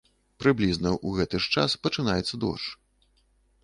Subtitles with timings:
[0.43, 2.67] Прыблізна ў гэты ж час пачынаецца дождж.